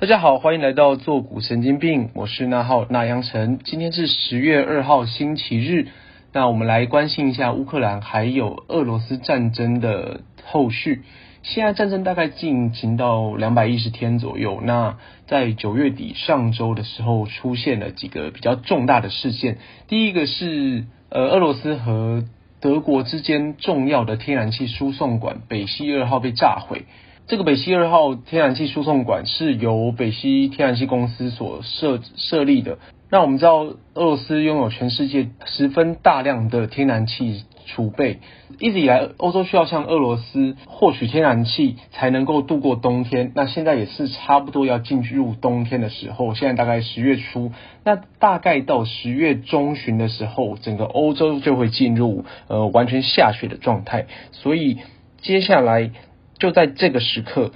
[0.00, 3.58] 大家好，欢迎来到坐骨神经病，我是那浩那阳成。
[3.64, 5.88] 今天是十月二号星期日，
[6.32, 11.02] 那我们来关心一下乌克兰还有俄罗斯战争的后续。
[11.42, 14.60] 现在战争大概进行到两百一十天左右。
[14.62, 19.58] 那在九月底上周的时候，出现了几个比较重大的事件。
[19.88, 22.22] 第一个是呃，俄罗斯和
[22.60, 26.84] 德国之间重要的天然气输送管北溪二号被炸毁。
[27.28, 32.78] 这个北溪二号天然气输送管是由北溪天然气公司所设设立的。
[33.10, 38.20] 那我们知道，俄罗斯拥有全世界十分大量的天然气储备，
[38.58, 43.32] 一直以来，欧洲需要向俄罗斯获取天然气才能够度过冬天。
[43.34, 47.52] 那现在也是差不多要进入冬天的时候，现在大概十月初，
[47.84, 54.06] 那大概到十月中旬的时候，整个欧洲就会进入呃完全下雪的状态。
[54.32, 54.78] 所以
[55.20, 55.90] 接下来。
[56.38, 57.50] 就在这个时刻，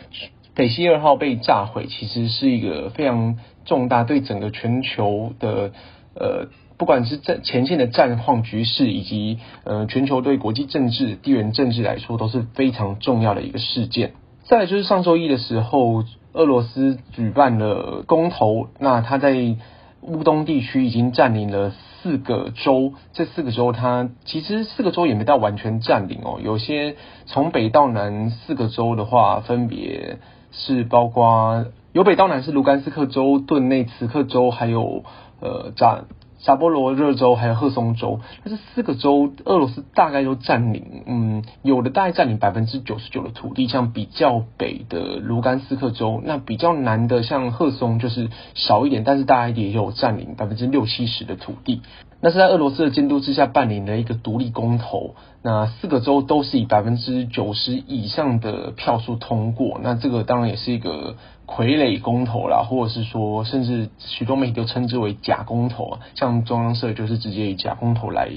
[0.54, 5.72] 北溪二号被炸毁，其实是一个非常重大，对整个全球的
[6.14, 14.12] 呃，不管是战前线的战况局势，以及呃全球对国际政治、地缘政治来说，都是非常重要的一个事件。
[14.44, 19.56] 再来就是上周一的时候，俄罗斯举办了公投，那他在
[20.00, 21.72] 乌东地区已经占领了。
[22.03, 26.41] 四个州，这四个州它其实四个州也没到完全占领哦。
[26.42, 30.19] 有些从北到南四个州的话，分别
[30.50, 35.05] 是包括由北到南是卢甘斯克州、顿内茨克州，还有
[35.41, 36.06] 呃占。
[36.42, 51.82] 扎波罗热州还有赫松州，那这四个州，俄罗斯大概都占领，嗯，有的大概占领百分之九十九的土地，像比较北的卢甘斯克州，那比较南的像赫松就是少一点，但是大概也有占领百分之六七十的土地。
[52.24, 68.30] 那是在俄罗斯的监督之下办理的一个独立公投，那四个州都是以百分之九十以上的票数通过，那这个当然也是一个傀儡公投啦，或者是说，甚至许多媒体都称之为假公投啊，像中央社就是直接以假公投来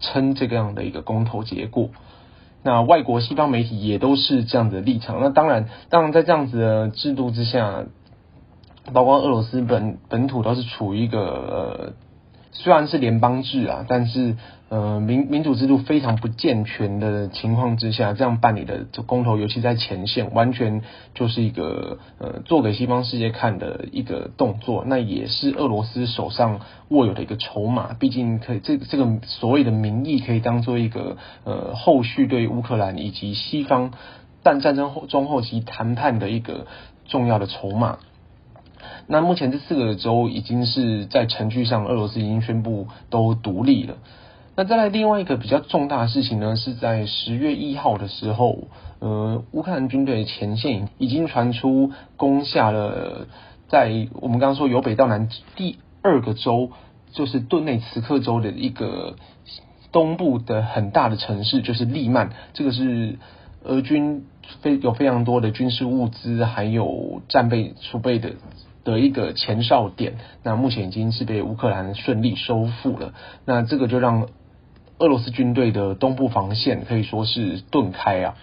[0.00, 1.90] 称这个样的一个公投结果。
[2.62, 5.18] 那外国西方媒体也都是这样的立场。
[5.20, 7.84] 那当然，当然在这样子的制度之下，
[8.92, 11.92] 包括俄罗斯本本土都是处于一个呃。
[12.56, 14.36] 虽然是联邦制啊，但是
[14.70, 20.82] 呃民民主制度非常不健全的情况之下，这样办理的这公投，尤其在前线，完全
[21.14, 24.84] 就是一个呃做给西方世界看的一个动作。
[24.86, 33.92] 那也是俄罗斯手上握有的一个筹码，毕竟可以这这个所谓的民意可以当做一个呃后续对乌克兰以及西方
[34.42, 36.66] 但战争后中后期谈判的一个
[37.06, 37.98] 重要的筹码。
[39.06, 43.96] 那目前这四个州已经是在程序上，俄罗斯已经宣布都独立了。
[44.56, 48.68] 那再来另外一个比较重大的事情呢，是在十月一号的时候，
[49.00, 53.26] 呃，乌克兰军队前线已经传出攻下了
[53.68, 56.70] 在我们刚刚说由北到南第二个州，
[57.10, 59.16] 就是顿内茨克州的一个
[59.90, 62.30] 东部的很大的城市，就是利曼。
[62.52, 63.18] 这个是
[63.64, 64.24] 俄军
[64.62, 68.30] 非有非常多的军事物资还有战备储备的。
[68.84, 73.14] 的一个前哨点，那目前已经是被乌克兰顺利收复了。
[73.46, 74.28] 那这个就让
[74.98, 78.34] 俄罗斯军队的东部防线可以说是顿开啊。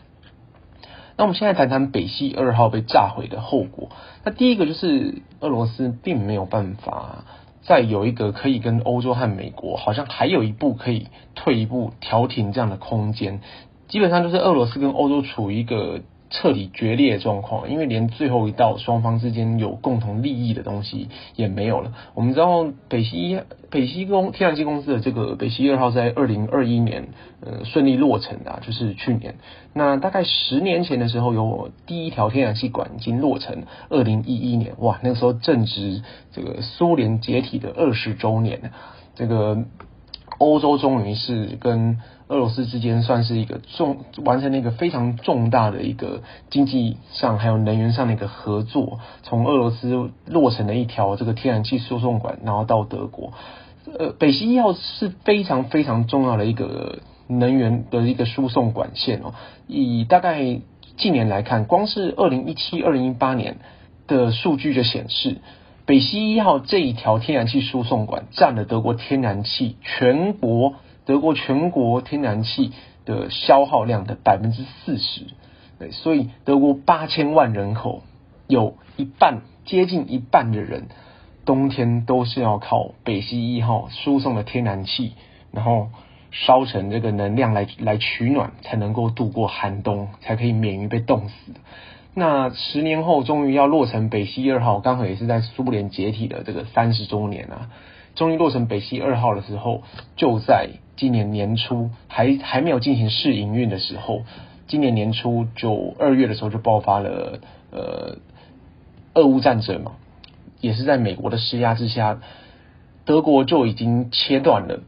[1.17, 3.89] 那我们现在谈谈北溪二号被炸毁的后果。
[4.23, 7.25] 那第一个就是俄罗斯并没有办法
[7.61, 13.41] 再有一个可以跟欧洲和美国好像还有一步可以退一步调停这样的空间，
[13.87, 16.01] 基本上就是俄罗斯跟欧洲处于一个。
[16.31, 21.93] 彻底决裂的状况，因为连最后一道双方之间有共同利益的东西也没有了。
[22.15, 27.09] 我们知道北溪北溪公天然气公司的这个北溪二号在二零二一年
[27.41, 29.35] 呃顺利落成的，就是去年。
[29.73, 38.71] 那大概十年前的时候，有第一条天然气管已经落成，二零一一年，哇，那个时候正值这个苏联解体的二十周年，
[39.15, 39.65] 这个。
[40.37, 41.99] 欧洲终于是跟
[42.31, 53.33] 俄罗斯之间算是一个重完成了一个非常重大的一个经济上还有能源上的一个合作，从俄罗斯落成了一条这个天然气输送管，然后到德国。
[53.99, 59.33] 呃，北溪一号是非常非常重要的一个能源的一个输送管线哦。
[59.67, 60.61] 以大概
[60.95, 63.57] 近年来看，光是二零一七、二零一八年
[64.07, 65.39] 的数据就显示。
[65.83, 70.75] 北溪一号这一条天然气输送管占了德国天然气全国
[71.05, 72.71] 德国全国天然气
[73.05, 75.25] 的消耗量的百分之四十，
[75.79, 78.03] 对，所以德国八千万人口
[78.47, 80.87] 有一半接近一半的人
[81.45, 85.13] 冬天都是要靠北溪一号输送的天然气，
[85.51, 85.89] 然后
[86.31, 91.53] 烧成这个能量来来取暖，才能够度过寒冬，才可以免于被冻死。
[92.13, 97.69] 那十年后终于要落成北溪二号，刚好也是在苏联解体的这个三十周年啊。
[98.15, 99.83] 终于落成北溪二号的时候，
[100.17, 100.69] 就在
[101.01, 104.21] 今年年初，还还没有进行试营运的时候，
[104.67, 107.39] 今年年初就二月的时候就爆发了
[107.71, 108.17] 呃
[109.15, 109.93] 俄乌战争嘛，
[110.59, 112.21] 也是在美国的施压之下，
[113.03, 114.81] 德国就已经切断了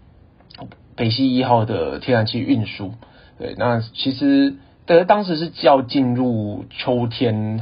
[0.96, 2.94] 北溪一号的天然气运输。
[3.40, 4.54] 对，那其实
[4.86, 7.60] 对，当时是要进入秋天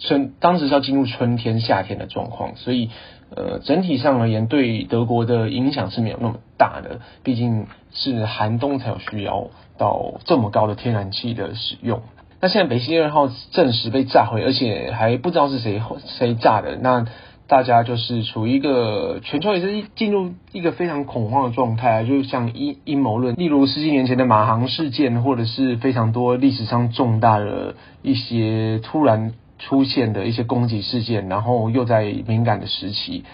[0.00, 2.90] 春，当时是要进入春天夏天的状况，所以。
[3.34, 9.48] 呃，整体上而言，对德国的影响是没有那么大的，毕竟是寒冬才有需要
[9.78, 12.02] 到这么高的天然气的使用。
[12.40, 17.06] 那现在北溪二号证实被炸毁，而且还不知道是谁谁炸的，那
[17.46, 29.32] 大家就是处于一个全球也是进入一个非常恐慌的状态，就像阴阴谋论，例如十几年前的马航事件，或者是非常多历史上重大的一些突然。
[29.64, 33.24] 出现的一些攻击事件，然后又在敏感的时期，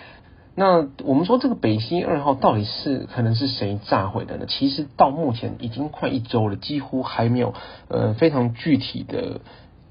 [0.55, 4.47] 那我们说这个北溪二号到底是可能是谁炸毁的呢？
[4.47, 7.55] 其实到目前已经快一周了，几乎还没有
[7.89, 9.41] 呃非常具体的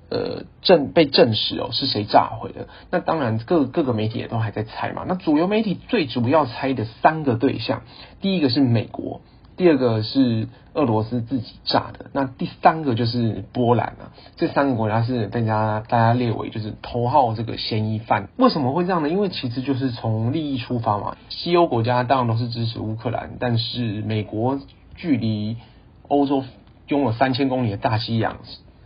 [0.09, 2.67] 呃证被证实哦是谁炸毁的。
[2.91, 5.05] 那当然各各个媒体也都还在猜嘛。
[5.07, 7.81] 那主流媒体最主要猜的三个对象，
[8.21, 9.21] 第一个是美国。
[9.57, 18.29] 第二个是俄罗斯自己炸的，那第三个就是波兰啊，这三个国家是被大家大家列为就是头号这个嫌疑犯。
[18.37, 19.09] 为什么会这样呢？
[19.09, 21.17] 因为其实就是从利益出发嘛。
[21.29, 24.59] 西欧国家当然都是支持乌克兰，但是美国
[24.95, 25.57] 距离
[26.07, 26.43] 欧洲
[26.87, 28.37] 拥有三千公里的大西洋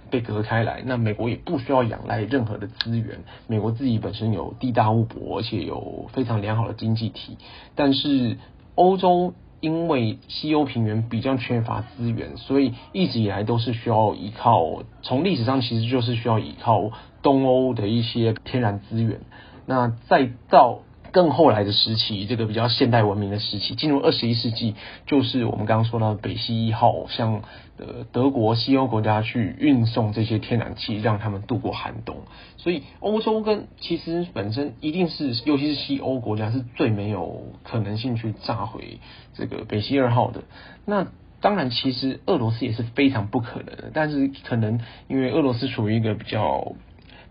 [0.10, 3.20] 被隔开来，那美国也不需要仰赖任何的资源。
[3.48, 7.38] 美国自己本身有地大物博，而且有非常良好的经济体，
[7.76, 8.38] 但是
[8.76, 9.34] 欧洲。
[9.62, 14.84] 因为西欧平原比较缺乏资源，所以一直以来都是需要依靠。
[15.04, 16.92] 从历史上其实就是需要依靠
[17.22, 19.22] 东欧的一些天然资源。
[19.68, 20.80] 那再到
[21.12, 24.76] 更后来的时期，这个比较现代文明的时期，进入二十一世纪，
[25.06, 27.42] 就是我们刚刚说到的北溪一号，像
[27.78, 32.18] 呃德国、西欧国家去运送这些天然气，让他们度过寒冬。
[32.58, 39.00] 所以欧洲跟其实本身一定是，尤其是西欧国家是最没有可能性去炸毁
[39.34, 40.44] 这个北溪二号的。
[40.86, 41.08] 那
[41.42, 46.74] 当然，其实俄罗斯也是非常不可能的，但是可能因为俄罗斯属于一个比较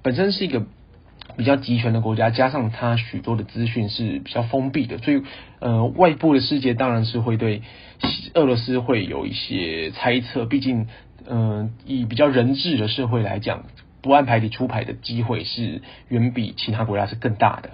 [0.02, 0.66] 本身是一个。
[1.36, 5.22] 比较集权的国家，加上它许多的资讯是比较封闭的，所以
[5.58, 7.62] 呃，外部的世界当然是会对
[8.34, 10.44] 俄罗斯会有一些猜测。
[10.46, 10.86] 毕竟，
[11.28, 13.64] 嗯、以比较人治的社会来讲，
[14.02, 17.70] 不按牌理出牌的机会是远比其他国家是更大的。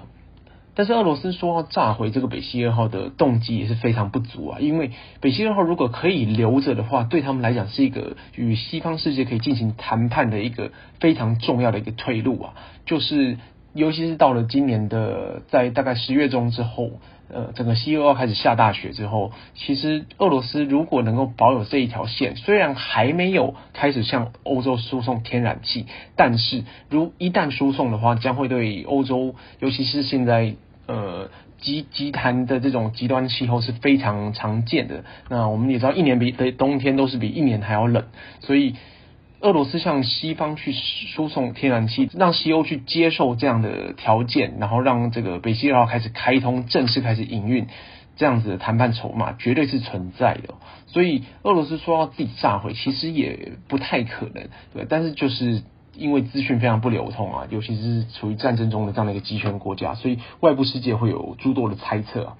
[0.76, 4.90] 但是俄罗斯说要炸毁这个北溪二号的动机也是非常不足啊，因为
[5.22, 12.52] 北溪二号如果可以留着的话，对他们来讲是一个与西方世界可以进行谈判的一个非常重要的一个退路啊。
[12.84, 13.38] 就是
[13.72, 16.90] 尤其是到了今年的在大概十月中之后，
[17.32, 25.86] 呃，整个西欧要开始下大雪之后，其实俄罗斯如果能够保有这一条线，虽然还没有开始向欧洲输送天然气，
[26.16, 30.54] 但是如一旦输送的话，将会对欧洲，尤其是现在。
[30.86, 35.04] 呃，极极寒的这种极端气候是非常常见的。
[35.28, 38.04] 那我们也知道，一年比的冬天都是比一年还要冷，
[38.40, 38.76] 所以
[39.40, 47.66] 俄罗斯向西方去输送天然气，让西欧去接受这样的条件，然后让这个北溪二号开始开通，正式开始营运，
[48.16, 50.54] 这样子的谈判筹码绝对是存在的。
[50.86, 55.62] 所以俄罗斯说要自己炸毁，其实也不太可能，对，但是就是。
[55.98, 62.36] 因为资讯非常不流通啊，尤其是处于战争中的这样的一个集权国家，所以外部世界会有诸多的猜测啊。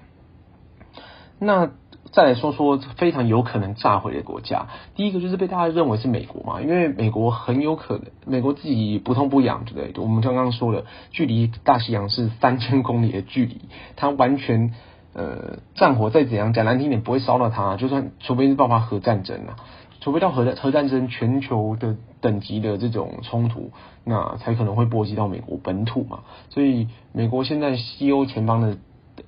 [1.39, 1.71] 那
[2.13, 10.03] 再来说说非常有可能炸毁的国家，第一个就是被大家认为是美国嘛，因为美国很有可能，美国自己不痛不痒，对不对？
[10.03, 13.61] 我们刚刚说了，距离大西洋是三千公里的距离，
[13.97, 14.73] 它完全
[15.13, 19.57] 呃战火再怎样讲难听点不会烧到它，就算除非是爆发核战争啊。
[19.99, 23.71] 除非到核核战争全球的等级的这种冲突，
[24.04, 26.25] 那才可能会波及到美国本土嘛。
[26.50, 28.78] 所以美国现在西欧前方的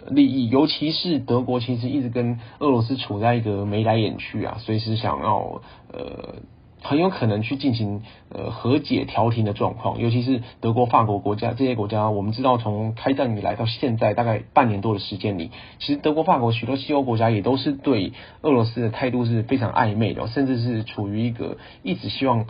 [0.08, 5.62] 利益，尤其是德国，其实一直跟俄罗斯处在一个眉来眼去啊，随时想要
[5.92, 6.34] 呃。
[6.80, 15.50] 很有可能去进行呃和解调停的状况，尤其是德国、法国国家这些国家，我们知道从开战以来到现在大概半年多的时间里，
[15.80, 18.12] 其实德国、法国许多西欧国家也都是对
[18.42, 22.46] 俄罗斯的态度是非常暧昧的，甚至是处于一个一直希望。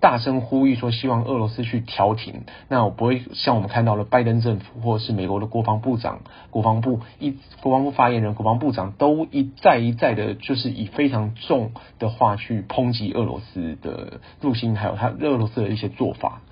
[0.00, 2.44] 大声呼吁说，希望俄罗斯去调停。
[2.68, 16.42] 那我不会像我们看到了拜登政府或者是美国的国防部长、国防部一国防部发言人、国防部长都一再一再的，就是以非常重的话去抨击俄罗斯的入侵，还有他俄罗斯的一些做法。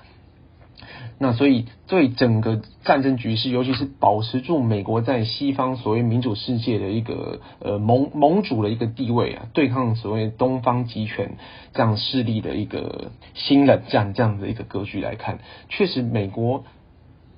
[1.18, 11.37] 那所以对整个战争局势，尤其是保持住美国在西方所谓民主世界的一个呃盟盟主的一个地位啊，对抗所谓东方集权
[11.73, 16.64] 这样势力的一个新冷战这样的一个格局来看，确实美国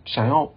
[0.05, 0.51] 想要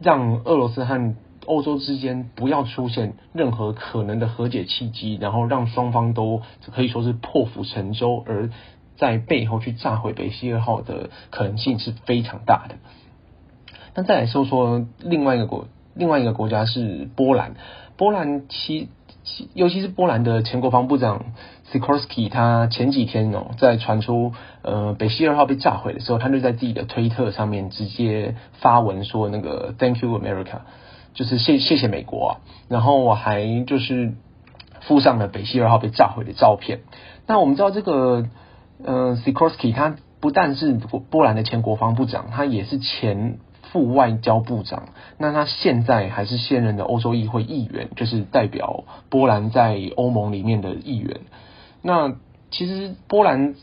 [0.00, 1.14] 让俄罗斯和
[1.46, 6.42] 欧洲之间不要出现任何可能的和解契机，然后让双方都
[6.72, 8.50] 可以说是破釜沉舟，而
[8.96, 12.76] 在背后去炸毁北溪二号的可能性是非常大的。
[13.94, 17.54] 那再来说说另外一个国，另外一个国家是波兰。
[17.96, 18.88] 波兰其
[19.22, 21.32] 其尤其是波兰的前国防部长
[21.72, 30.60] Sikorski，他前几天哦，在传出呃北溪二号被炸毁的时候，他就在自己的推特上面直接发文说那个 Thank you America。
[31.14, 32.32] 就是谢谢谢美国啊，
[32.68, 34.12] 然后我还就是
[34.82, 36.80] 附上了北溪二号被炸毁的照片。
[37.26, 38.26] 那我们知道这个
[38.84, 40.72] 呃 Sikorsky 他不但是
[41.10, 43.38] 波兰的前国防部长，他也是前
[43.72, 44.88] 副外交部长。
[45.18, 51.20] 那他现在还是现任的欧洲议会议员，就是代表波兰在欧盟里面的议员。
[51.82, 52.14] 那
[52.50, 53.54] 其实波兰。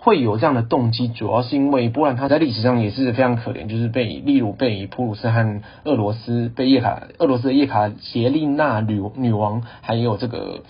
[0.00, 10.62] 会有这样的动机，主要是因为波兰它在历史上也是非常可怜，就是被例如被普鲁士和俄罗斯被叶卡俄罗斯的叶卡捷琳娜女女王，还有这个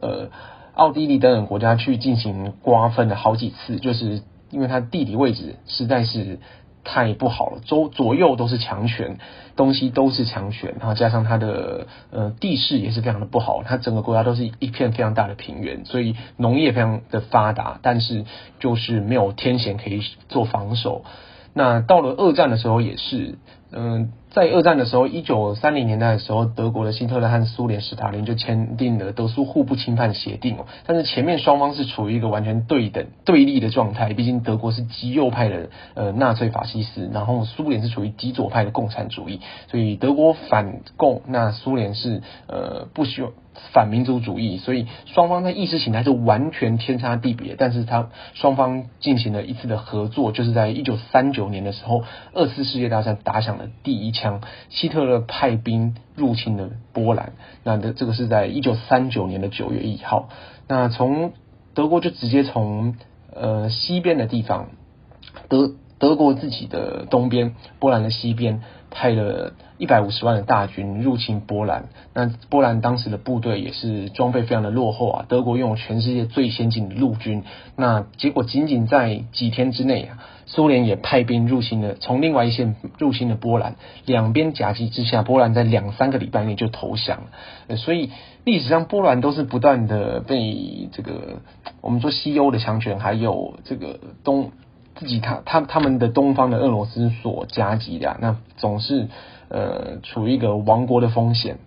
[0.00, 0.28] 呃
[0.74, 6.38] 奥地利等等国家去进行瓜分了好几次，就是因为它地理位置实在是。
[6.82, 9.18] 太不好了，周左右都是强权，
[9.54, 18.24] 东西都是强权，然后加上它的呃地势也是非常的不好，它整个国家都是一片非常大的平原，所以农业非常的发达，但是
[18.60, 20.00] 就是没有天险可以
[20.30, 21.04] 做防守。
[21.52, 23.36] 那到了二战的时候也是，
[23.72, 24.12] 嗯。
[24.30, 30.66] 在二战的时候，一九三零年代的时候，德国的希特勒和苏联史达林就签订了德苏互不侵犯协定哦。
[30.86, 43.32] 但是前面双方是处于一个完全对等对立的状态，毕竟德国是极右派的呃纳粹法西斯，然后苏联是处于极左派的共产主义，所以德国反共，那苏联是呃不需要。
[43.72, 47.54] 反民族主义，所以双方在意识形态是完全天差地别。
[47.56, 52.02] 但是他双方进行了一次的合作，就是在一九三九年的时候，
[52.34, 57.34] 二次世界大战打响了第一枪，希特勒派兵入侵了波兰。
[57.62, 60.28] 那的这个是在一九三九年的九月一号。
[60.66, 61.32] 那从
[61.74, 62.96] 德国就直接从
[63.34, 64.70] 呃西边的地方，
[65.48, 68.62] 德德国自己的东边，波兰的西边。
[68.90, 75.24] 派了一百五十万的大军入侵波兰，那波兰当时的部队也是装备非常的落后啊。
[75.28, 77.44] 德国拥有全世界最先进的陆军，
[77.76, 87.22] 那结果仅仅在几天之内啊，苏联也派兵入侵了，从另外一线入侵了波兰，两边夹击之下，波兰在两三个礼拜内就投降
[87.68, 87.76] 了。
[87.76, 88.10] 所以
[88.44, 91.40] 历史上波兰都是不断的被这个
[91.80, 94.50] 我们说西欧的强权，还有这个东。
[94.96, 99.08] 自己他他他们的东方的俄罗斯所夹击的，那总是
[99.48, 101.58] 呃处于一个亡国的风险。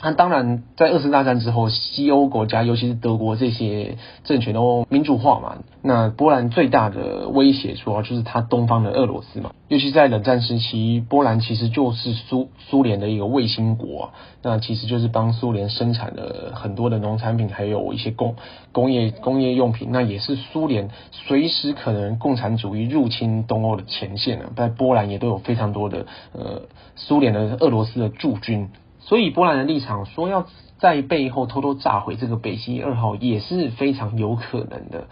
[0.00, 5.58] 那当然，在二次大战之后，西欧国家，尤其是德国这些政权都民主化嘛。
[5.82, 9.50] 那波兰最大的威胁，主要就是它东方的俄罗斯嘛。
[9.66, 14.12] 尤其在冷战时期，波兰其实就是苏苏联的一个卫星国。
[14.42, 18.36] 那其实就是帮苏联生产了很多的农产品，还有一些工
[18.70, 19.88] 工业工业用品。
[19.90, 24.50] 那也是苏联随时可能共产主义入侵东欧的前线啊。
[24.54, 26.62] 在波兰也都有非常多的呃
[26.94, 28.68] 苏联的俄罗斯的驻军。
[29.08, 30.46] 所以波兰的立场说要
[30.78, 35.08] 在背后偷偷炸毁这个北溪二号也是非常有可能的，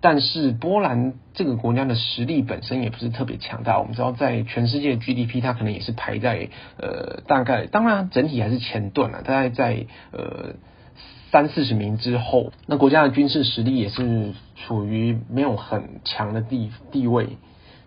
[0.00, 3.78] 但是波兰这个国家的实力本身也不是特别强大。
[3.78, 10.54] 我们知道，在全世界 GDP，它可能也是排在呃大概，当然整体还是前段了，大概在呃
[11.30, 12.52] 三四十名之后。
[12.66, 17.36] 那国家的军事实力也是处于没有很强的地地位。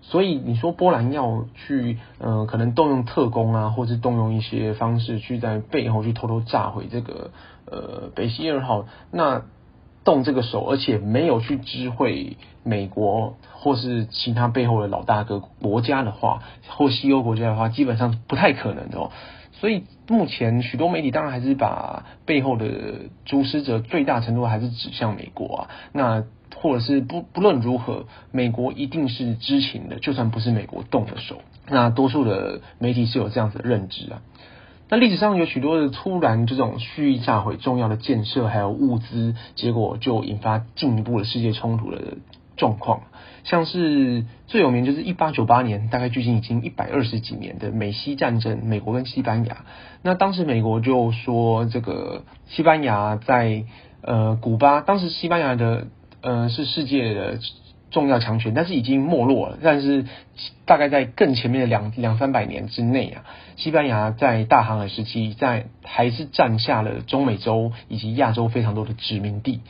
[0.04, 7.30] 所以你说波兰要去，呃，可能动用特工啊，或是动用一些方式去在背后去偷偷炸毁这个
[7.66, 9.44] 呃北溪二号，那
[10.04, 19.12] 动这个手，而且没有去知会美国或是其他背后的老大哥国家的话，或西欧国家的话，基本上不太可能的哦。
[19.54, 22.66] 所以目前许多媒体当然还是把背后的
[23.26, 26.24] 主使者最大程度还是指向美国啊，那。
[26.62, 34.22] 或者是不不论如何，美国一定是知情的，就算不是美国动的手，那多数的媒体是有这样子的认知啊。
[34.88, 42.18] 那历史上有许多的突然这种蓄意炸毁重要的建设还有物资，结果就引发进一步的世界冲突的
[42.58, 43.02] 状况，
[43.44, 49.66] 像是最有名就是一八九八年，大概距今已经一百二十几年的美西战争，美国跟西班牙。
[50.04, 53.64] 那当时美国就说这个西班牙在
[54.04, 55.88] 呃古巴，当时西班牙的。
[56.22, 57.40] 呃，是世界的
[57.90, 59.58] 重要强权，但是已经没落了。
[59.62, 60.06] 但是
[60.66, 63.26] 大概在更前面的两两三百年之内啊，
[63.58, 69.62] 西班牙在大航海时期在还是占下了中美洲以及亚洲非常多的殖民地。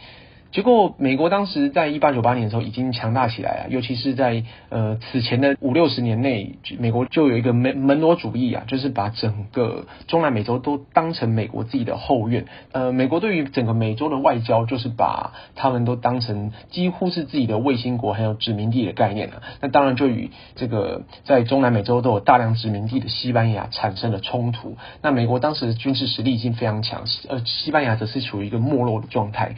[0.51, 12.48] 结果，美国当时在一八九八年的时候已经强大起来了，尤其是在呃此前的五六十年内，美国就有一个门门罗主义啊，就是把整个中南美洲都当成美国自己的后院。
[12.74, 19.41] 呃，美国对于整个美洲的外交，就是把他们都当成几乎是自己的卫星国，还有殖民地的概念了。
[19.62, 24.75] 那当然就与这个在中南美洲都有大量殖民地的西班牙产生了冲突。
[25.01, 29.55] 那美国当时的军事实力已经非常强，呃，西班牙则是处于一个没落的状态。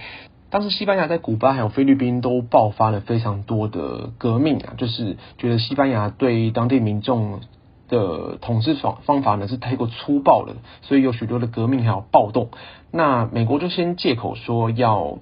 [0.54, 7.40] 当时西班牙在古巴还有菲律宾都爆发了非常多的革命啊，就是觉得西班牙对当地民众
[7.90, 12.50] 的统治方方法呢是太过粗暴了，所以有许多的革命还有暴动。
[12.92, 15.18] 那美国就先借口说要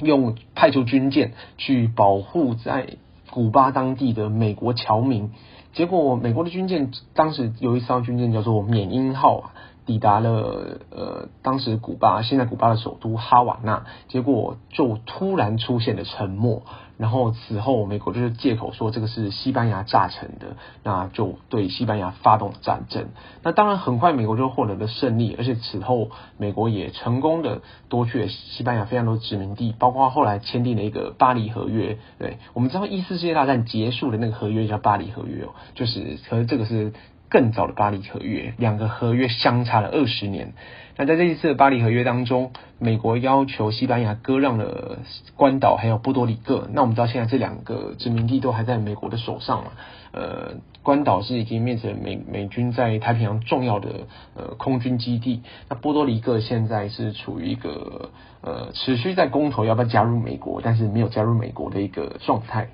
[0.00, 2.96] 用派出军舰去保护在
[3.28, 5.30] 古巴当地的美国侨民，
[5.74, 9.52] 结果美国的军舰当时有一艘军舰叫做缅因号啊。
[9.86, 16.62] 抵达了呃，当时古巴，现在古巴的首都哈瓦那，结果就突然出现了沉没。
[16.96, 23.08] 然后此后，美国就是借口说这个是西班牙炸成的，那就对西班牙发动了战争。
[23.42, 31.98] 那当然，很快美国就获得了胜利，而且此后美国也成功的夺取了西班牙非常多殖民地，包括后来签订了一个巴黎合约。
[32.20, 36.92] 对，我们知道一次世界大战结束的那个合约叫巴黎合约哦，就是可能这个是。
[37.34, 40.52] 更早的巴黎合约，两个合约相差了二十年。
[40.96, 45.00] 那在这一次的巴黎合约当中，美国要求西班牙割让了
[45.34, 46.68] 关岛还有波多黎各。
[46.72, 49.72] 那我们知道现在这两个殖民地都还在美国的手上嘛？
[50.12, 50.52] 呃，
[50.84, 55.42] 关岛是已经变成美美军在太平洋重要的呃空军基地。
[55.68, 58.10] 那波多黎各现在是处于一个
[58.42, 62.68] 呃持续在公投要不要加入美国，但是没有加入美国的一个状态。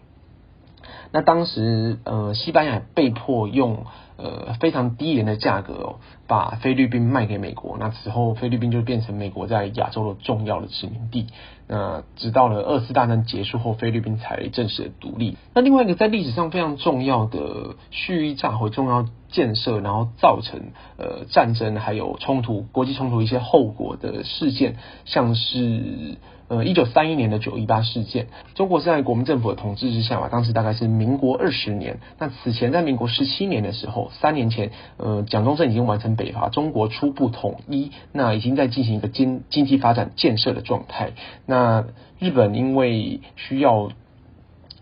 [1.13, 3.87] 那当时呃西班牙被迫用。
[4.23, 5.97] 呃，非常低廉的价格哦，
[6.27, 7.79] 把菲律宾卖给美国。
[7.81, 11.29] 那此后，菲律宾就变成美国在亚洲的重要的殖民地。
[11.67, 15.39] 那直到了二次大战结束后，菲律宾才正式的独立。
[15.55, 26.19] 那另外一个在历史上非常重要的蓄意炸毁重要建设，然后造成呃战争还有冲突、国际冲突一些后果的事件，像是。
[26.51, 32.01] 呃，一九三一年的九一八事件，中国是在国民政府的统治之下嘛，当时大概是民国二十年。
[32.19, 41.13] 那此前在民国十七年的时候，三年前，呃，蒋中正已经完成北伐，中国初步统一，那已经在进行一个经经济发展建设的状态。
[41.47, 41.85] 那
[42.19, 43.93] 日本因为需要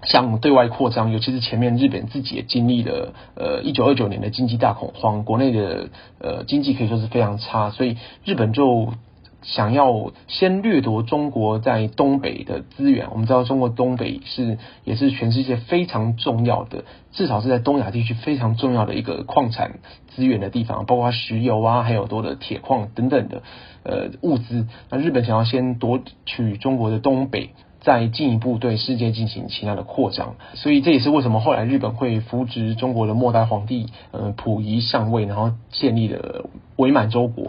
[0.04, 8.94] 向对外扩张，尤其是前面日本自己也经历了呃一九二九年的经济大恐慌，国内的呃经济可以说是非常差，所以日本就。
[9.42, 23.42] 想要先掠夺中国在东北的资源，我们知道中国东北是也是全世界非常重要的，至少是在东亚地区非常重要的一个矿产资源的地方，包括石油啊，还有多的铁矿等等的
[23.84, 24.66] 呃物资。
[24.90, 36.46] 那日本想要先夺取中国的东北，再进一步对世界进行其他的扩张，所以这也是为什么后来日本会扶植中国的末代皇帝呃溥仪上位，然后建立了
[36.76, 37.46] 伪满洲国。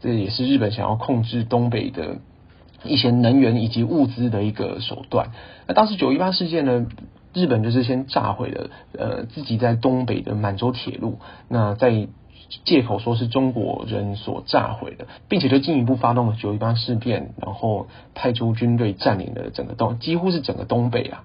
[0.00, 2.18] 这也是日本想要控制东北的
[2.84, 5.30] 一些能源以及物资的一个手段。
[5.66, 6.86] 那当时九一八事件呢，
[7.34, 12.08] 日本就是先炸毁了呃自己在东北的满洲铁路，那在
[12.64, 21.24] 借口说是中国人所炸毁的，并且就进一步发动了九一八事变，然后派出军队占领了整个东，几乎是整个东北啊。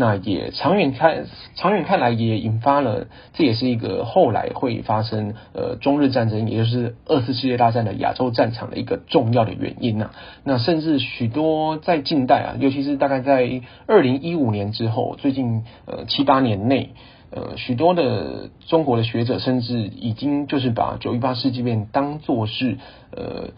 [0.00, 10.10] 那也长远看，长远看来也引发了，这也是一个后来会发生呃中日战争，也就是二次世界大战的亚洲战场的一个重要的原因呐。
[10.42, 16.94] 那甚至许多在近代啊，尤其是大概在二零一五年之后，最近呃七八年内，
[17.30, 22.78] 呃许多的中国的学者甚至已经就是把九一八事件当作是
[23.14, 23.50] 呃。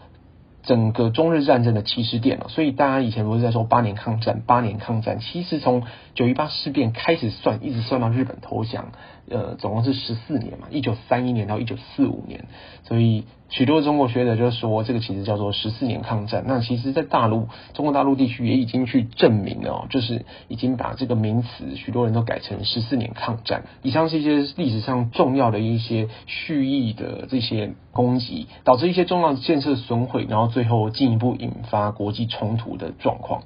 [0.63, 5.83] 整个中日战争的起始点了，所以大家以前不是在说八年抗战，八年抗战，其实从
[6.15, 8.93] 九一八事变开始算，一直算到日本投降，
[9.29, 12.45] 呃，总共是十四年嘛，一九三一年到一九四五年，
[12.83, 13.23] 所以。
[13.49, 16.43] 许多中国学者就说，这个其实叫做十四年抗战。
[16.47, 23.65] 那其实，在大陆，中国大陆地区也已经去证明了，就是已经把这个名词，许多人都改成十四年抗战。
[23.83, 33.43] 以上是一些历史上重要的一些蓄意的这些攻击，导致一些重要的建设损毁，然后最后进一步引发国际冲突的状况。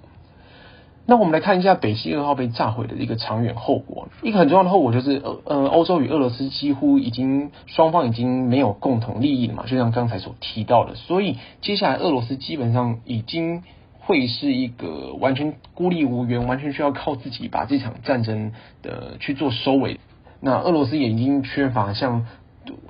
[1.09, 4.09] 那我们来看一下北溪二号被炸毁的一个长远后果。
[4.21, 10.95] 一个很重要的后果就是，呃呃，欧洲与俄罗斯几乎已经双方已经没有共同利益了嘛，就像刚才所提到的。
[10.95, 13.63] 所以接下来俄罗斯基本上已经
[13.99, 18.51] 会是一个完全孤立无援，完全需要靠自己把这场战争
[18.83, 20.01] 的去做收尾。
[20.41, 22.25] 那俄罗斯也已经缺乏像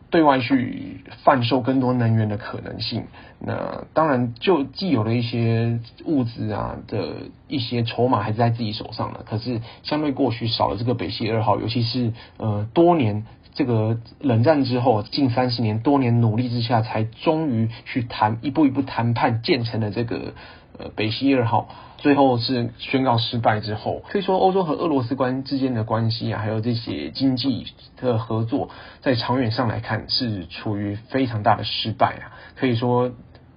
[0.10, 3.06] 对外去贩售更多能源的可能性。
[3.40, 7.14] 那当然，就既有的一些物资啊的
[7.48, 20.34] 一些筹码还是在自己手上的，可是相对过去少了这个北溪二号，尤其是呃多年这个冷战之后近三十年多年努力之下，才终于去谈一步一步谈判建成了这个
[20.78, 21.70] 呃北溪二号。
[22.00, 27.66] 最后是宣告失败之后，可以说欧洲和俄罗斯关之间的关系啊，还有这些经济
[28.00, 28.70] 的合作，
[29.02, 32.38] 在长远上来看是处于非常大的失败啊。
[32.56, 33.12] 可以说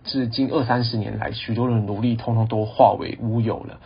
[0.05, 3.79] 是近二三十年来许多人努力，通通都化为乌有了。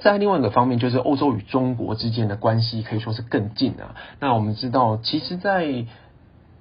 [0.00, 3.94] 在另外一个方面，就是欧洲与中国之间的关系可以说是更近啊。
[4.18, 5.86] 那我们知道，其实，在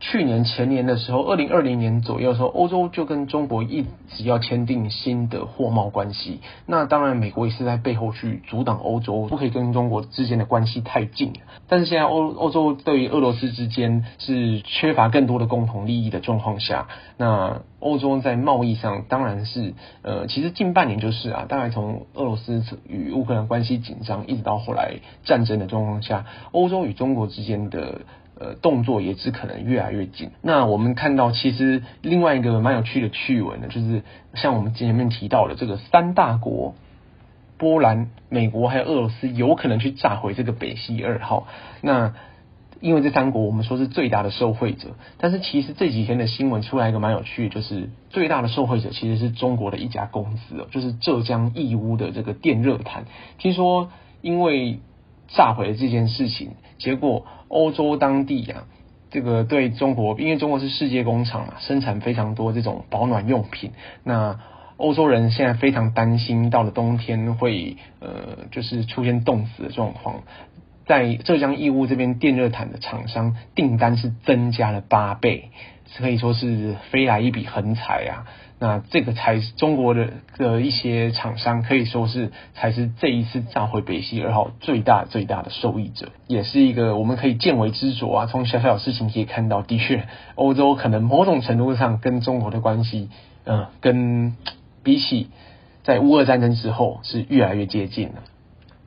[0.02, 6.40] 去年前年的时候，二零二零年左右的时候，欧洲就跟中国一直要签订新的货贸关系。
[6.66, 11.34] 那当然，美国也是在背后去阻挡欧洲，不可以跟中国之间的关系太近。
[11.70, 16.88] 但是现在欧欧洲对于俄罗斯之间是缺乏更多的共同利益的状况下，
[17.18, 28.02] 那欧洲在贸易上当然是呃，其实近半年就是啊，大概从俄罗斯与乌克兰关系紧张，一直到后来战争的状况下，欧洲与中国之间的。
[28.42, 30.32] 呃，动作也只可能越来越近。
[30.42, 34.02] 那我们看到，其实另外一个蛮有趣的趣闻呢，就是
[34.34, 36.74] 像我们前面提到的这个三大国，
[37.60, 41.46] 波兰、美国还有俄罗斯，有可能去炸毁这个北溪二号。
[41.82, 42.16] 那
[42.80, 53.06] 因为这三国我们说是最大的受惠者，但是其实这几天的新闻出来一个蛮有趣的，就是最大的受惠者其实是中国的一家公司哦，就是浙江义乌的这个电热毯。
[53.38, 54.80] 听说因为
[55.28, 58.66] 炸毁了这件事情，结果欧洲当地呀、啊，
[59.12, 63.74] 这个对中国，因为中国是世界工厂嘛，生产非常多这种保暖用品。
[64.04, 64.40] 那
[64.78, 70.24] 欧洲人现在非常担心，到了冬天会呃，就是出现冻死的状况。
[70.86, 75.50] 在浙江义乌这边电热毯的厂商订单是增加了八倍，
[75.98, 78.26] 可以说是飞来一笔横财啊。
[78.64, 88.28] 那这个才是中国的的一些厂商，可以说是才是这一次炸毁北溪二号最大最大的受益者，也是一个我们可以见微知著啊。
[88.28, 93.10] 从小小的事情可以看到，的确，欧洲可能某种程度上跟中国的关系，
[93.46, 94.36] 嗯、呃，跟
[94.84, 95.32] 比起
[95.82, 98.22] 在乌俄战争之后是越来越接近了。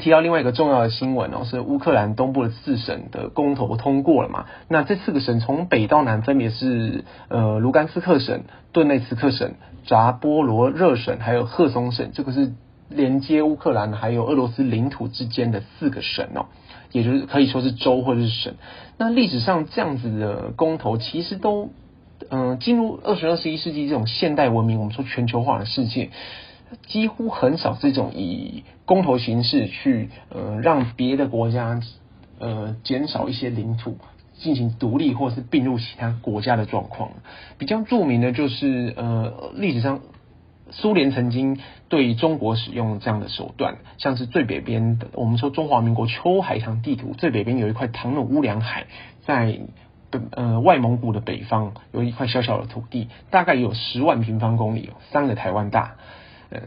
[0.04, 4.44] 提到另外一个重要的新闻哦，是乌克兰东部的四省的公投通过了嘛？
[4.68, 9.54] 那这四个省从北到南分别是呃卢甘斯克省、顿内茨克省、
[9.86, 12.52] 扎波罗热省，还有赫松省，这个是
[12.90, 16.48] 连接乌克兰还有俄罗斯领土之间的四个省哦，
[16.92, 18.56] 也就是可以说是州或者是省。
[18.98, 21.70] 那历史上这样子的公投，其实都
[22.28, 26.10] 嗯、进入二十二、十一世纪这种现代文明，我们说全球化的世界。
[26.86, 31.80] 几乎很少这种以公投形式去呃让别的国家
[32.38, 33.98] 呃减少一些领土
[34.34, 37.10] 进行独立或是并入其他国家的状况。
[37.58, 40.00] 比较著名的就是呃历史上
[40.70, 48.86] 苏联曾经对中国使用这样的手段，像是最北边的我们说中华民国秋海棠地图最北边有一块唐努乌梁海，
[49.24, 49.60] 在
[50.32, 55.96] 呃外蒙古的北方有一块小小的土地，大概有十万平方公里，三个台湾大。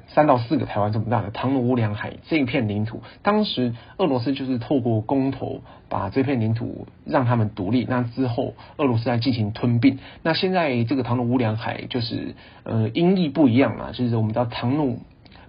[0.08, 10.00] 三到四个台湾这么大的唐努乌梁海这一片领土，当时俄罗斯就是透过公投把这片领土让他们独立，那之后俄罗斯在进行吞并。
[10.24, 15.00] 那现在这个唐努乌梁海就是呃音译不一样啊，就是我们知道唐努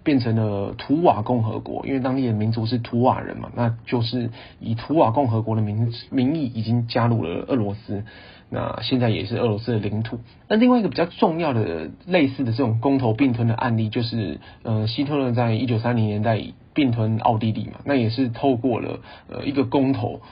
[0.02, 4.30] 变成了图瓦共和国，因为当地的民族是图瓦人嘛，那就是
[4.60, 8.04] 以图瓦共和国的名名义已经加入了俄罗斯。
[8.50, 10.20] 那现在也是俄罗斯的领土。
[10.48, 20.22] 那另外一个比较重要的类似的这种公投并吞的案例，就是呃希特勒在一九三零年代并吞奥地利嘛，那也是透过了呃一个公投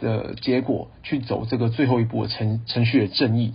[0.00, 3.54] 的结果去走这个最后一步的程程序的正义。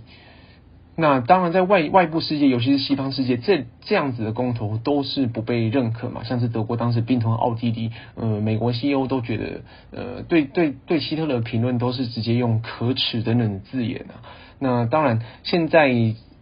[0.98, 6.24] 那当然，在外外部世界，尤其是西方世界，这这样子的公投都是不被认可嘛。
[6.24, 14.24] 像是德国当时并吞奥地利，呃，美国西欧都觉得，呃，对对对，希特勒的评论都是直接用可耻等等字眼啊。
[14.58, 15.92] 那当然，现在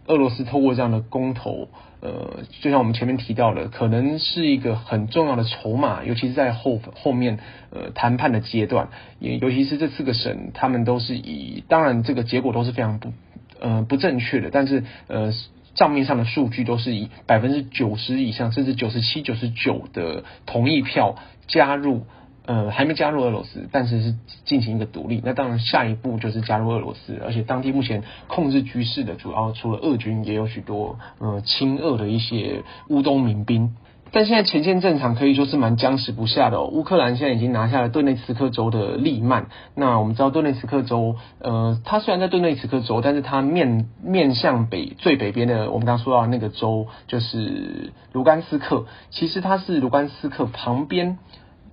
[0.07, 1.67] 俄罗斯透过这样的公投，
[1.99, 7.39] 呃，就像我们前面提到的，可能是一个很重要的筹码，尤其是在后后面
[7.71, 8.87] 呃谈判的阶段，
[9.19, 13.11] 也尤其是这四个省，他们都是以，当然这个结果都是非常不。
[13.59, 15.31] 呃，不正确的，但是呃，
[15.73, 21.15] 账面上的数据都是以百分之九十以上，甚至九十七、九十九的同意票
[21.47, 22.05] 加入，
[22.45, 24.15] 呃，还没加入俄罗斯，但是是
[24.45, 25.21] 进行一个独立。
[25.23, 33.75] 那当然，下一步就是加入俄罗斯，而且当地目前控制局势的主要除了俄军，也有许多呃亲俄的一些乌东民兵。
[34.15, 36.69] 但现在前线战场可以说是蛮僵持不下的哦。
[36.71, 39.47] 乌克兰现在已经拿下了顿内茨克州的利曼。
[39.75, 48.85] 那我们知道顿内茨克州，呃，它虽然在顿内茨克州，但是它面面向北最北边的，我们刚刚说到那个州就是卢甘斯克。
[49.09, 51.17] 其实它是卢甘斯克旁边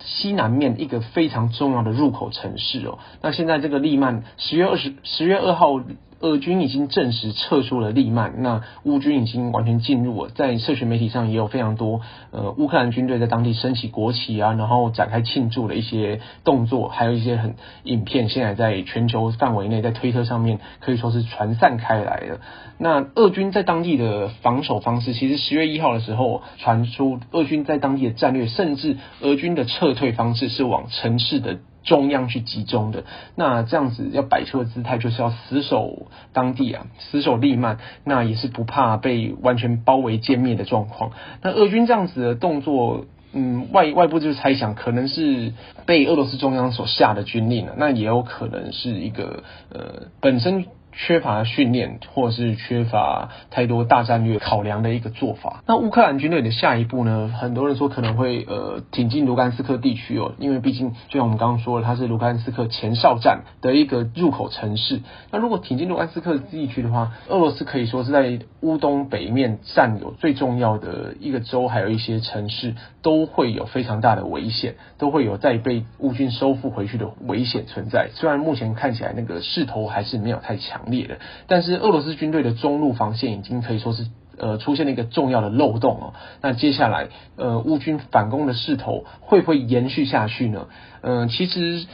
[0.01, 2.99] 西南面一个非常重要的入口城市哦。
[3.23, 5.81] 那现在这个利曼十月二十十月二号。
[6.23, 10.31] 俄军已经正式撤出了利曼，那乌军已经完全进入了。
[10.31, 22.41] 在社群媒体上也有非常多呃乌克兰军队在当地升起国旗啊，然后展开庆祝的一些动作，还有一些很影片，现在在全球范围内在推特上面可以说是传散开来的。
[22.79, 31.59] 那俄军在当地的防守方式，其实十月一号的时候传出俄军在当地的战略，甚至俄军的撤退方式是往城市的。
[31.83, 41.13] 中央去集中的，那这样子要摆出的姿态就是要死守当地啊，死守利曼，那也是不怕被完全包围歼灭的状况。
[41.43, 45.53] 那俄军这样子的动作，嗯，外外部就是猜想，可能是
[45.87, 50.67] 被俄罗斯中央所下的军令了，那也有可能是一个呃本身。
[50.93, 55.63] 缺乏训练，或是缺乏太多大战略考量的一个做法。
[55.67, 57.31] 那乌克兰军队的下一步呢？
[57.41, 65.01] 很多人说可能会呃挺进卢甘斯克地区哦，因为毕竟就像我们刚刚说了，它是卢甘斯克前哨站的一个入口城市。
[65.31, 78.11] 那如果挺进卢甘斯克地区的话，俄罗斯可以说是在乌东北面占有最重要的一个州，还有一些城市都会有非常大的危险，都会有再被乌军收复回去的危险存在。
[78.13, 84.07] 虽然目前看起来那个势头还是没有太强烈的，但是俄罗斯军队的中路防线已经可以说是
[84.39, 86.15] 呃出现了一个重要的漏洞哦。
[86.41, 90.69] 那接下来呃乌军反攻的势头会不会延续下去呢？
[91.03, 91.87] 嗯、呃，其实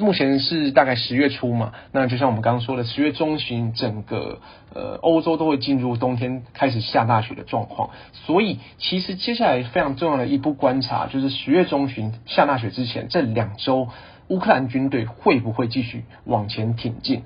[0.00, 4.38] 目前是大概十月初嘛，那就像我们刚刚说的，十月中旬整个
[4.72, 13.88] 呃欧洲都会进入冬天开始下大雪的状况，所以其实接下来非常重要的一步观察就是十月中旬下大雪之前这两周，
[14.28, 17.24] 乌克兰军队会不会继续往前挺进？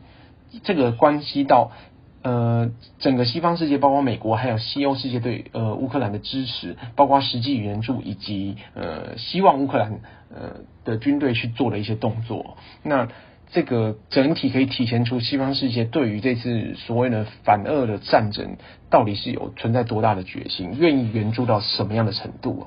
[0.63, 1.73] 这个关系到
[2.23, 10.01] 呃整个西方世界，包括美国还有西欧世界对呃乌克兰的支持，包括实际援助以及呃希望乌克兰
[10.35, 12.57] 呃的军队去做的一些动作。
[12.83, 13.09] 那
[13.53, 18.57] 这个整体可以体现出西方世界对于这次所谓的反俄的战争
[18.91, 22.65] 到底是有存在多大的决心，愿意援助到什么样的程度啊？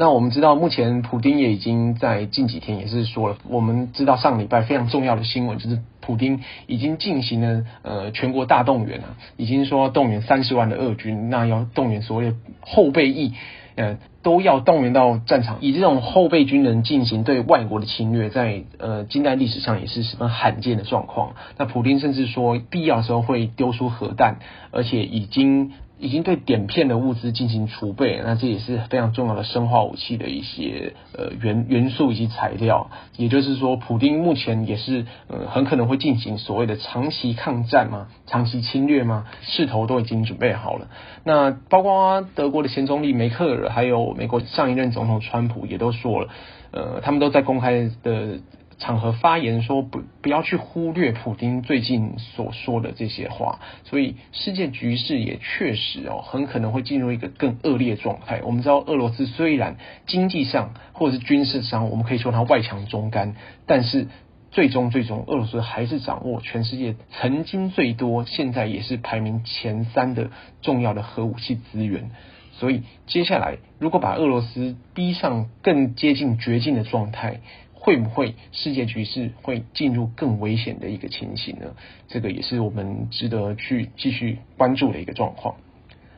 [0.00, 13.34] 那我们知道，目前普丁也已经在近几天也是说了，我们知道上礼拜非常重要的新闻就是普丁已经进行了呃全国大动员啊，已经说动员三十万的俄军，那要动员所谓的后备役，
[13.74, 21.32] 呃都要动员到战场，以这种后备军人进行对外国的侵略，在呃近代历史上也是十分罕见的状况。
[21.56, 24.38] 那普丁甚至说必要的时候会丢出核弹，
[24.70, 25.72] 而且已经。
[25.98, 32.90] 已经对碘片的物资进行储备，那这也是非常重要的生化武器的一些呃元元素以及材料。
[33.16, 40.88] 也就是说，普丁目前也是呃很可能会进行所谓的长期抗战嘛，长期侵略嘛，势头都已经准备好了。
[41.24, 46.28] 那包括德国的前总理梅克尔，还有美国上一任总统川普也都说了，
[46.70, 48.38] 呃，他们都在公开的。
[48.78, 58.40] 场合发言说不不要去忽略普丁最近所说的这些话，所以世界局势也确实哦很可能会进入一个更恶劣状态。
[58.44, 63.34] 我们知道俄罗斯虽然经济上或者是军事上，我们可以说它外强中干，
[63.66, 64.06] 但是
[64.52, 70.30] 最终最终俄罗斯还是掌握全世界曾经最多，现在也是排名前三的
[70.62, 72.10] 重要的核武器资源。
[72.52, 77.40] 所以接下来如果把俄罗斯逼上更接近绝境的状态，
[77.88, 81.74] 会不会世界局势会进入更危险的一个情形呢？
[82.06, 85.54] 这个也是我们值得去继续关注的一个状况。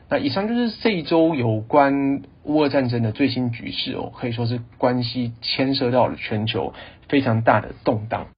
[0.09, 6.73] 那以上就是这一周有关乌俄战争的最新局势哦，可以说是关系牵涉到了全球
[7.07, 8.27] 非常大的动荡。